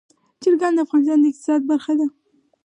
چرګان 0.41 0.73
د 0.75 0.79
افغانستان 0.85 1.17
د 1.21 1.25
اقتصاد 1.31 1.61
برخه 1.71 1.93
ده. 1.99 2.07